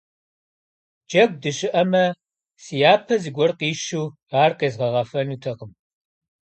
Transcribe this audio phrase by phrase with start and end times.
[1.07, 2.05] Джэгу дыщыӀэмэ,
[2.63, 4.05] сяпэ зыгуэр къищу
[4.41, 5.71] ар къезгъэгъэфэнутэкъым.